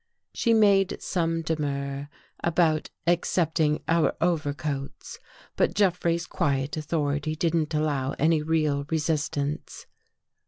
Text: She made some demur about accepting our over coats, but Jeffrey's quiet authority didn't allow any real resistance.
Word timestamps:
She 0.33 0.51
made 0.55 0.99
some 0.99 1.43
demur 1.43 2.09
about 2.43 2.89
accepting 3.05 3.83
our 3.87 4.15
over 4.19 4.51
coats, 4.51 5.19
but 5.55 5.75
Jeffrey's 5.75 6.25
quiet 6.25 6.75
authority 6.75 7.35
didn't 7.35 7.75
allow 7.75 8.15
any 8.17 8.41
real 8.41 8.87
resistance. 8.89 9.85